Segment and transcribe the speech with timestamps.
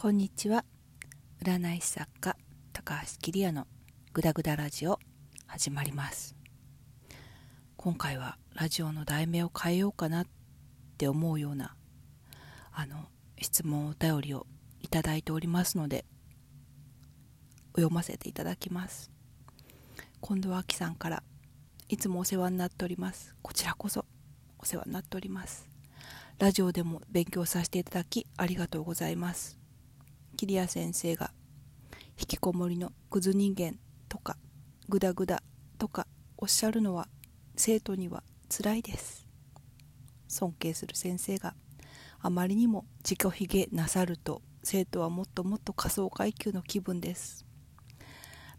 [0.00, 0.64] こんにちは。
[1.44, 2.34] 占い師作家
[2.72, 3.66] 高橋桐也の
[4.14, 4.98] グダグダラジオ
[5.46, 6.34] 始まります。
[7.76, 10.26] 今回はラジオの題名を変えようかなっ
[10.96, 11.76] て思うような
[12.72, 13.08] あの
[13.42, 14.46] 質問お便りを
[14.80, 16.06] いただいておりますので
[17.76, 19.10] 読ませていただきます。
[20.26, 21.22] 近藤亜紀さんから
[21.90, 23.36] いつもお世話になっております。
[23.42, 24.06] こちらこそ
[24.58, 25.68] お世話になっております。
[26.38, 29.59] ラジオでも勉強させていただきありがとうございます。
[30.40, 31.32] 桐谷先生が
[32.18, 33.74] 引きこもりのクズ人間
[34.08, 34.38] とか
[34.88, 35.42] グダグダ
[35.76, 36.06] とか
[36.38, 37.08] おっしゃるのは
[37.56, 39.26] 生徒にはつらいです。
[40.28, 41.54] 尊敬する先生が
[42.20, 47.44] あまりにも自己ひげなさると生徒はもっともっと仮想階級の気分です。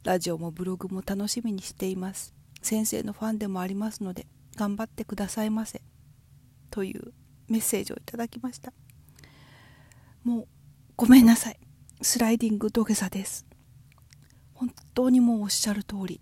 [0.03, 2.35] ラジオもブログも楽しみにしています。
[2.61, 5.81] 先生のファンでもありますので頑張ってくださいませ。
[6.69, 7.11] という
[7.47, 8.71] メッセージをいただきました。
[10.23, 10.47] もう
[10.95, 11.59] ごめんなさい。
[12.03, 13.45] スライディング土下座です。
[14.55, 16.19] 本当にもうおっしゃる通り。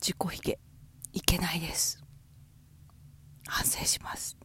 [0.00, 0.60] 自己ひげ
[1.12, 2.00] いけないです。
[3.48, 4.36] 反省します。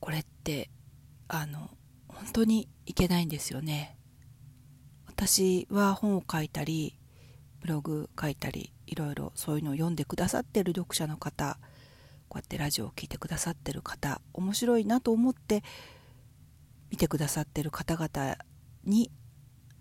[0.00, 0.68] これって
[1.28, 1.70] あの
[2.08, 3.96] 本当にいけないんですよね。
[5.06, 6.98] 私は本を書いたり
[7.60, 11.58] ブログ書いたりいろいろそういうのを読んでくださってる読者の方
[12.28, 15.62] こうやってラジオを聴いてくださってる方面白いなと思って
[16.90, 18.36] 見てくださってる方々
[18.84, 19.10] に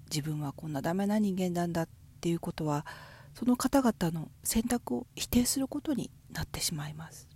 [0.10, 1.90] 自分はこんなダメな人間なんだっ
[2.22, 2.86] ていうことは
[3.34, 7.28] その方々の選択を否定することになってしまいます。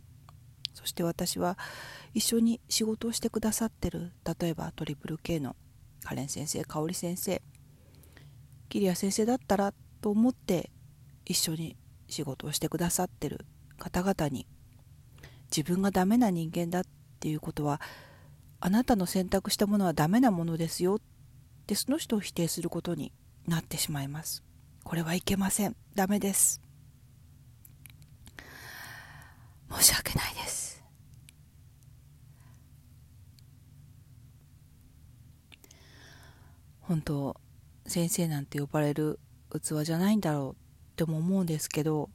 [0.74, 1.58] そして私は
[2.14, 5.58] 一緒に仕事をしてくださってる例えばトリプル K の
[6.04, 7.42] カレン先生香織先生
[8.70, 10.72] 桐谷先生だったらと思って
[11.26, 11.76] 一緒に
[12.08, 13.46] 仕事をしてくださってる
[13.78, 14.48] 方々に
[15.56, 16.84] 自分がダメな人間だっ
[17.20, 17.82] ていうことは
[18.62, 20.96] あなたの選択したものはダメなものですよ。
[20.96, 21.00] っ
[21.66, 23.14] てその人を否定することに
[23.48, 24.44] なってしまいます。
[24.84, 25.76] これはいけません。
[25.96, 26.62] ダメです。
[29.72, 30.84] 申し訳ないです。
[36.82, 37.40] 本当
[37.86, 39.20] 先生なんて呼ばれる
[39.52, 40.56] 器じゃないんだろうっ
[40.96, 42.10] ても思うんですけど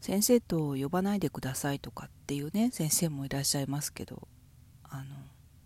[0.00, 4.28] 先生と呼ばないでくださいとかっていうね先生もいらっしゃいますけど
[4.84, 5.04] あの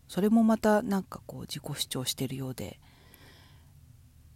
[0.08, 2.78] それもまたなんかこう自己主張してるようで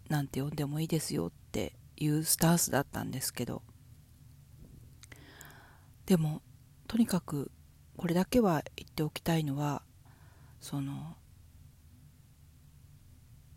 [0.09, 3.62] なんて呼んでもいいですよっていうスタンスだったんですけど
[6.07, 6.43] でも
[6.87, 7.51] とにかく
[7.97, 9.83] これだけは言っておきたいのは
[10.61, 11.17] その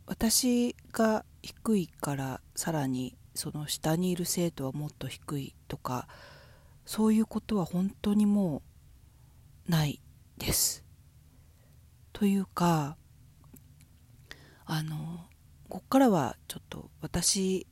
[0.08, 6.10] 私が低いからさらにその下にいる生徒はもっと低いとか
[6.86, 8.62] そういうことは本当にも
[9.66, 10.02] うない
[10.38, 10.84] です。
[12.12, 12.98] というか
[14.66, 15.26] あの
[15.70, 17.66] ここからはちょっと私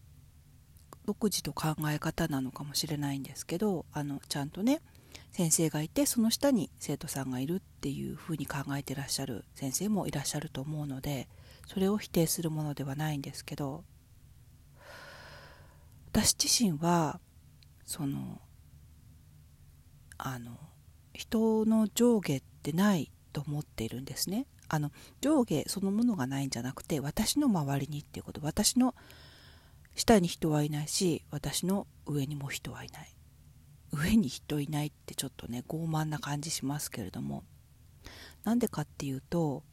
[1.06, 4.82] 独自と考え方なのかもしれないんですけどあのちゃんとね
[5.32, 11.28] 先生がいてその下に生徒さんがいるっていうふうに考えてらっしゃる先生もいらっしゃると思うので
[11.66, 13.84] それを否定するものではないんですけど
[16.12, 17.19] 私自身は
[17.85, 18.41] その
[20.18, 20.57] あの
[21.13, 24.45] 人の上下ってないと思っているんですね。
[24.69, 24.91] あの
[25.22, 28.41] 上下そのものがないんじゃなくて私の周りにっていうこと。
[28.44, 28.95] 私の
[29.95, 33.16] 下に人はいないし私の上にも人はいない。
[33.91, 37.44] 上に人いないってちょっとね傲慢な感じしますけれども。
[38.44, 39.63] なんでかっていうと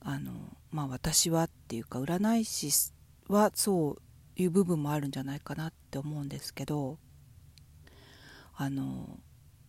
[0.00, 0.32] あの
[0.70, 2.70] まあ私はっていうか占い師
[3.28, 4.02] はそう
[4.36, 6.98] いう部分もあるんじゃないかなって思うんですけど
[8.54, 9.18] あの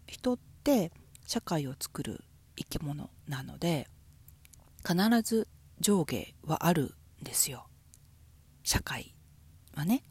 [0.08, 0.92] 人って
[1.26, 2.24] 社会を作る
[2.56, 3.88] 生き物なので
[4.86, 5.48] 必ず
[5.80, 7.68] 上下はあるんですよ。
[8.64, 9.16] 社会
[9.74, 10.04] はね。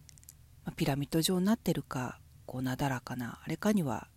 [0.76, 4.08] ピラミッド状になってるかこうなだらかなあれかには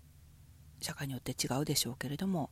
[0.80, 2.52] 社会によって違うでしょうけれども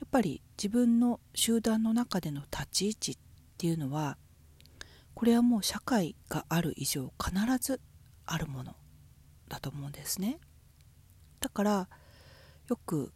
[0.00, 3.16] やっぱり自分の集団の中での立ち位置っ
[3.58, 4.16] ていうのは
[5.14, 7.80] これはもう社会がある以上必ず
[8.26, 8.76] あるもの
[9.48, 10.38] だと思うんですね。
[11.40, 11.88] だから
[12.68, 13.12] よく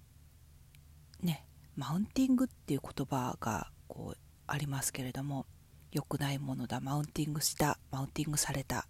[1.20, 1.46] ね
[1.76, 5.46] マウンティングっていう言葉がこうありますけれども
[5.92, 8.86] 良くないものだマウンティングしたマウンティングされた。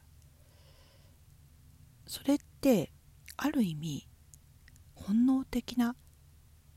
[2.07, 2.93] それって
[3.37, 4.09] ある意味
[4.95, 5.97] 本能的な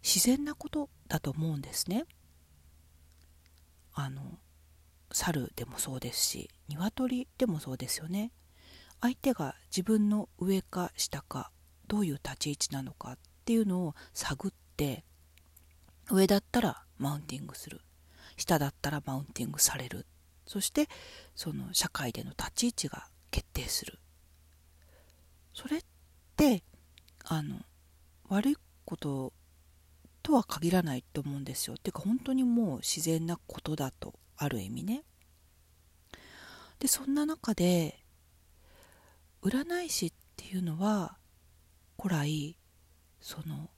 [0.03, 2.05] 自然なことだと思うんですね。
[3.93, 4.39] あの
[5.11, 8.31] 猿でもそうですし鶏でもそうですよね。
[9.01, 11.51] 相手が自分の上か下か
[11.87, 15.05] どういう立ち位置なのかっていうのを探って
[16.11, 17.81] 上だったらマウンティングする。
[18.35, 20.05] 下だったらマウンティングされる。
[20.45, 20.87] そして
[21.35, 23.99] その社会での立ち位置が決定する。
[25.53, 25.81] それっ
[26.35, 26.63] て
[27.25, 27.57] あの
[28.27, 29.33] 悪いこと
[30.23, 31.75] とは限らないと思うんですよ。
[31.75, 35.03] っていうか本当にもう自然なことだとある意味ね。
[36.79, 37.99] でそんな中で
[39.41, 41.17] 占い師っていうのは
[42.01, 42.57] 古来
[43.19, 43.69] その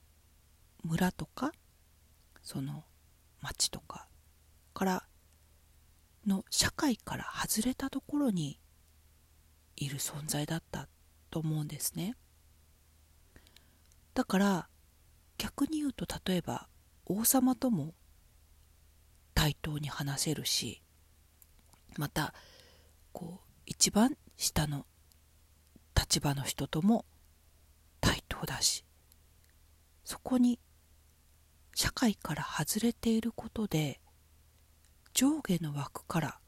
[0.84, 1.52] 村とか
[2.42, 2.84] その
[3.40, 4.06] 町とか
[4.72, 5.02] から
[6.28, 8.60] の社会から外れたところに
[9.74, 10.88] いる存在だった
[11.30, 12.14] と思うんですね。
[14.14, 14.68] だから
[15.38, 16.68] 逆に言うと例えば
[17.04, 17.94] 王様とも
[19.42, 20.80] 対等に話せるし
[21.98, 22.32] また
[23.12, 24.86] こう一番下の
[25.96, 27.04] 立場の人とも
[28.00, 28.84] 対等だし
[30.04, 30.60] そこに
[31.74, 33.98] 社会から外れていることで
[35.12, 36.38] 上下の枠から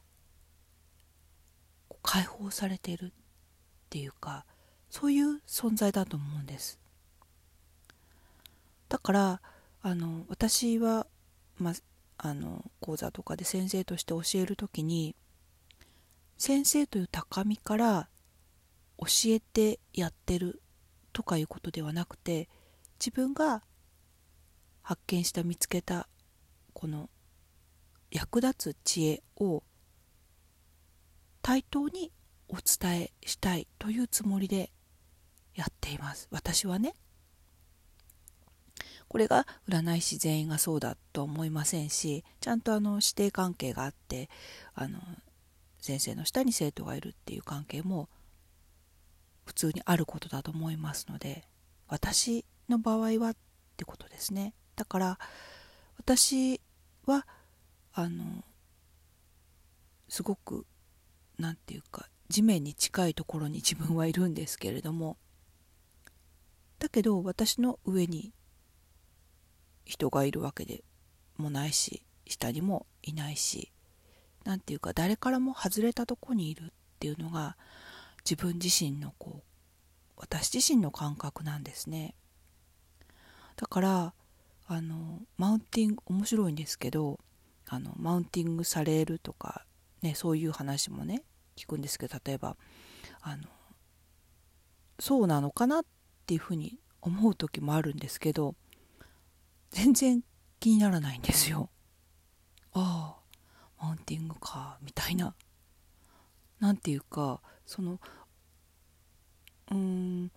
[2.01, 3.11] 解放されているっ
[3.89, 4.45] ていうか
[4.89, 6.79] そういう存在だと思うんです。
[8.87, 9.41] だから
[9.81, 11.07] あの私は、
[11.57, 11.73] まあ
[12.17, 15.15] あの講座とかで先生として教える時に
[16.37, 18.09] 先生という高みから
[18.97, 20.61] 教えてやってる
[21.13, 22.49] とかいうことではなくて
[22.99, 23.63] 自分が
[24.81, 26.07] 発見した見つけた
[26.73, 27.09] この
[28.11, 29.63] 役立つ知恵を
[31.41, 32.11] 対等に
[32.47, 34.71] お伝えしたいというつもりで
[35.53, 36.27] やっています。
[36.31, 36.93] 私はね。
[39.07, 44.29] これが占い師全員がそうだと思いませんしちゃんとあの師弟関係があって
[44.73, 44.99] あの
[45.79, 48.09] 先生の下に生徒がいるっていう関係も
[49.45, 51.43] 普通にあることだと思いますので
[51.87, 53.35] 私の場合はっ
[53.77, 54.53] てことですね。
[54.75, 55.19] だから
[55.97, 56.59] 私
[57.05, 57.27] は
[57.93, 58.43] あの
[60.09, 60.65] すごく
[61.37, 65.17] 何て言うか地面に近いところに自分はいるんですけれども
[66.79, 68.33] だけど私の上に
[69.85, 70.83] 人がいるわけで
[71.37, 73.71] もないし下にもいないし
[74.43, 77.55] 何て言うか誰からも外れたとこにいるっていうのが
[78.29, 79.43] 自分自身のこう
[80.17, 82.15] 私自身の感覚なんですね。
[83.57, 84.13] だから
[84.67, 87.19] あのマウンティング面白いんですけど
[87.67, 89.65] あのマウンティングされるとか、
[90.01, 91.23] ね、そういう話もね
[91.55, 92.57] 聞くんですけど例えば
[93.21, 93.43] あの
[94.99, 95.85] そうなのかなっ
[96.25, 98.55] ていうふうに思う時もあるんですけど
[99.75, 100.23] 全然
[100.61, 101.69] 気にならないんですよ。
[102.71, 103.17] あ
[103.77, 105.35] あマウンティングかみたいな。
[106.61, 107.99] なんていうかその
[109.69, 110.31] うーん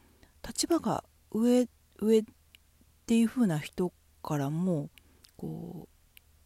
[0.44, 1.68] 立場が上
[2.00, 2.24] 上っ
[3.06, 3.92] ていう風な人
[4.24, 4.90] からも
[5.36, 5.88] こう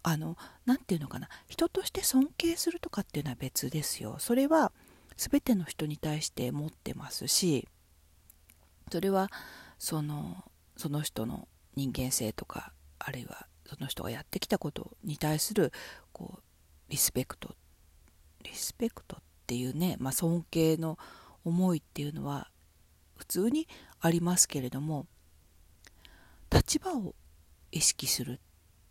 [0.03, 0.37] あの
[0.67, 4.71] 何て言うのかな人として尊敬するとかっていうのは別ですよそれは
[5.17, 7.67] 全ての人に対して持ってますし
[8.91, 9.31] それは
[9.79, 10.45] その
[10.77, 12.73] その人の人間性とか
[13.05, 15.73] あるいはその人がやってきたことに対する
[16.13, 16.43] こう
[16.91, 17.55] リスペクト。
[18.43, 20.99] リスペクトっていうね、まあ、尊敬の
[21.45, 22.51] 思いっていうのは
[23.17, 23.69] 普通に
[24.01, 25.07] ありますけれども
[26.51, 27.15] 立場を
[27.71, 28.39] 意識するっ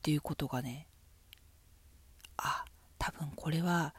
[0.03, 0.87] ていうことがね
[2.37, 2.63] あ
[2.97, 3.93] 多分これは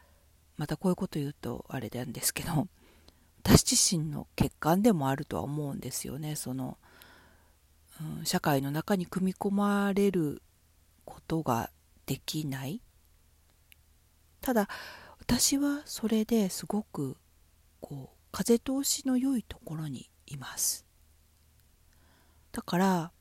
[0.57, 2.67] またこういうこと言うとあれなんですけど
[3.43, 6.37] 私自身の欠陥でもあるとは思うんですよね。
[6.37, 6.77] その、
[8.23, 10.41] 社会の中に組み込まれる
[11.05, 11.69] ことが
[12.05, 12.81] できない。
[14.41, 14.67] ただ
[15.19, 17.15] 私はそれですごく
[17.79, 20.85] こう風通しの良いところにいます。
[22.51, 23.11] だから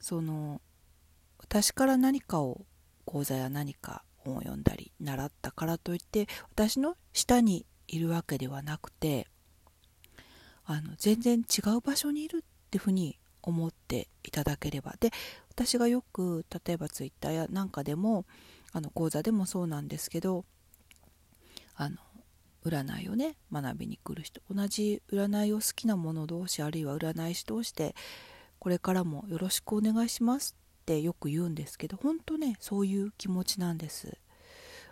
[0.00, 0.60] その
[1.38, 2.66] 私から何かを
[3.04, 9.26] 講座や何か本を読んだり習ったからといって私の下にいるわけではなくて
[10.64, 14.94] あの全然違う場所にいるってふうに思っていただければ。
[14.98, 15.10] で
[15.50, 18.24] 私がよく例えばツイッターやなんかでも
[18.72, 20.44] あの講座でもそうなんですけど
[21.76, 21.96] あの
[22.64, 27.94] 占いをね学びに来る人同じ占いを好きな者同士あるいは占い師同士で
[28.58, 34.16] これからもよろしくお願いしますってよく言うんですけど本当ねそういう気持ちなんです。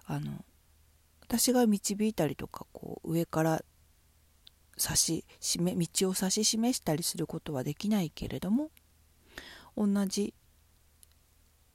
[0.04, 0.44] あの
[1.20, 3.64] 私が導いたりとかこう上から
[4.78, 8.70] 指し示道を指し示したりすることはできないけれども
[9.76, 10.34] 同じ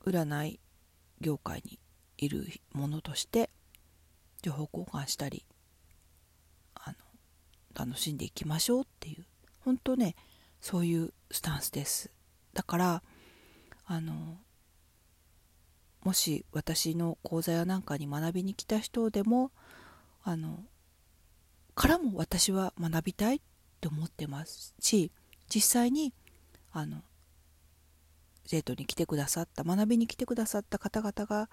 [0.05, 0.59] 占い
[1.19, 1.79] 業界に
[2.17, 3.49] いるものとして
[4.41, 5.45] 情報交換したり
[6.75, 6.95] あの
[7.85, 9.25] 楽しんでいきましょうっていう
[9.59, 10.15] 本当ね
[10.61, 12.09] そういうスタンスです。
[12.53, 13.03] だから
[13.85, 14.37] あの
[16.03, 19.51] もし私の講座やなんかに学びに来た人でも
[20.23, 20.63] あの
[21.77, 23.39] からも私は学びたいっ
[23.79, 25.11] て思ってますし
[25.47, 26.11] 実際に
[26.73, 27.03] あの
[28.47, 31.49] 生徒に来てくださった学びに来てくださった方々が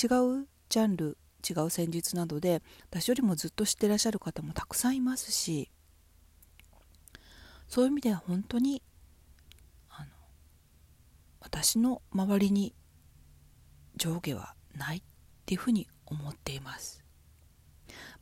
[0.00, 0.06] 違
[0.42, 5.68] うジャンル違う戦術などで私よりもずっと知ってらっしゃる方もたくさんいますし
[7.66, 8.80] そういう意味では本当に
[9.90, 10.06] あの
[11.40, 12.74] 私の周りに
[13.96, 15.02] 上下はないっ
[15.46, 17.03] ていうふうに思っています。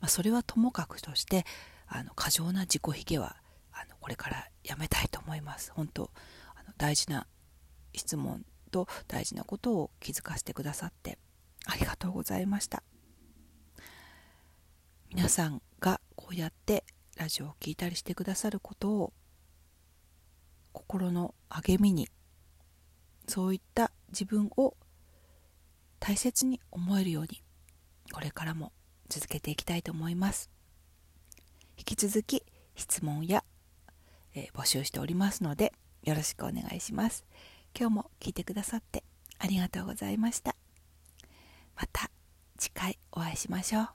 [0.00, 1.44] まあ、それはともかくとして
[1.86, 3.36] あの過剰な自己卑下は
[3.72, 5.72] あのこれからやめたいと思います。
[5.74, 6.10] 本当
[6.54, 7.26] あの大事な
[7.94, 11.18] 質問と大事なことを気づかせてくださって
[11.66, 12.82] ありがとうございました
[15.10, 16.84] 皆さんがこうやって
[17.16, 19.12] ラジオを聴いたりしてくださることを
[20.72, 22.08] 心の励みに
[23.28, 24.74] そういった自分を
[26.00, 27.42] 大切に思えるように
[28.12, 28.72] これからも
[29.12, 30.48] 続けていきたいと思います。
[31.76, 32.42] 引き続き
[32.76, 33.44] 質問や、
[34.34, 37.26] えー、募集しておりますのでよろしくお願いします。
[37.78, 39.04] 今日も聞いてくださって
[39.38, 40.56] ありがとうございました。
[41.76, 42.10] また
[42.56, 43.88] 次回お会いしましょう。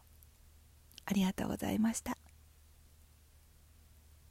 [1.05, 2.15] ありがとうございました。